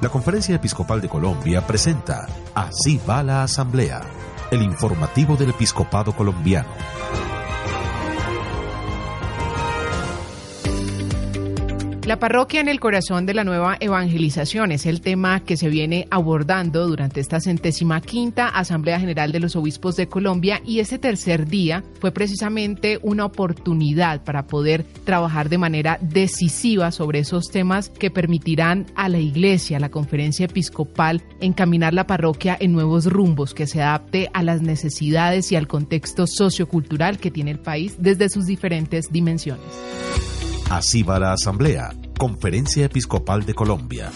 [0.00, 4.00] La Conferencia Episcopal de Colombia presenta Así va la Asamblea,
[4.48, 6.68] el informativo del Episcopado Colombiano.
[12.08, 16.08] La parroquia en el corazón de la nueva evangelización es el tema que se viene
[16.10, 21.46] abordando durante esta centésima quinta Asamblea General de los Obispos de Colombia y ese tercer
[21.46, 28.10] día fue precisamente una oportunidad para poder trabajar de manera decisiva sobre esos temas que
[28.10, 33.66] permitirán a la Iglesia, a la conferencia episcopal, encaminar la parroquia en nuevos rumbos que
[33.66, 38.46] se adapte a las necesidades y al contexto sociocultural que tiene el país desde sus
[38.46, 40.47] diferentes dimensiones.
[40.70, 44.10] Así va la Asamblea, Conferencia Episcopal de Colombia.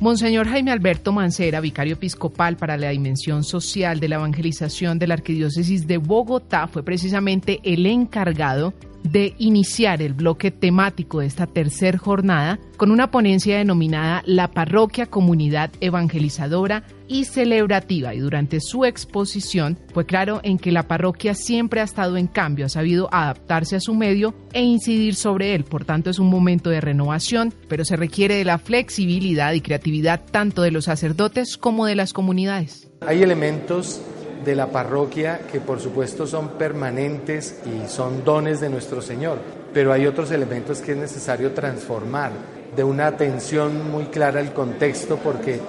[0.00, 5.14] Monseñor Jaime Alberto Mancera, vicario episcopal para la dimensión social de la evangelización de la
[5.14, 11.96] Arquidiócesis de Bogotá, fue precisamente el encargado de iniciar el bloque temático de esta tercera
[11.96, 18.14] jornada con una ponencia denominada La Parroquia Comunidad Evangelizadora y Celebrativa.
[18.14, 22.66] Y durante su exposición fue claro en que la parroquia siempre ha estado en cambio,
[22.66, 25.64] ha sabido adaptarse a su medio e incidir sobre él.
[25.64, 30.22] Por tanto, es un momento de renovación, pero se requiere de la flexibilidad y creatividad
[30.30, 32.88] tanto de los sacerdotes como de las comunidades.
[33.00, 34.00] Hay elementos
[34.44, 39.38] de la parroquia que por supuesto son permanentes y son dones de nuestro Señor,
[39.74, 42.30] pero hay otros elementos que es necesario transformar
[42.76, 45.60] de una atención muy clara al contexto porque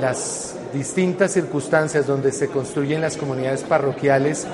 [0.00, 4.46] las distintas circunstancias donde se construyen las comunidades parroquiales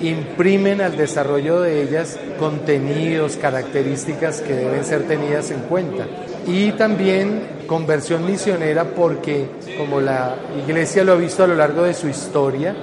[0.00, 6.06] imprimen al desarrollo de ellas contenidos, características que deben ser tenidas en cuenta.
[6.46, 9.48] Y también conversión misionera porque,
[9.78, 10.36] como la
[10.66, 12.74] Iglesia lo ha visto a lo largo de su historia,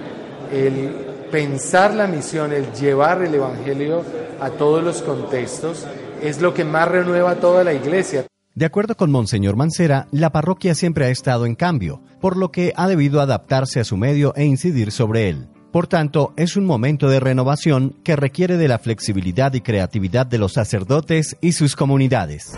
[0.51, 0.89] el
[1.31, 4.03] pensar la misión, el llevar el Evangelio
[4.39, 5.85] a todos los contextos,
[6.21, 8.25] es lo que más renueva toda la iglesia.
[8.53, 12.73] De acuerdo con Monseñor Mancera, la parroquia siempre ha estado en cambio, por lo que
[12.75, 15.47] ha debido adaptarse a su medio e incidir sobre él.
[15.71, 20.37] Por tanto, es un momento de renovación que requiere de la flexibilidad y creatividad de
[20.37, 22.53] los sacerdotes y sus comunidades.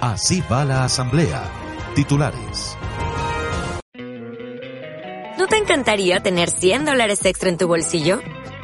[0.00, 1.42] Así va la Asamblea.
[1.94, 2.78] Titulares.
[5.38, 8.20] ¿No te encantaría tener 100 dólares extra en tu bolsillo?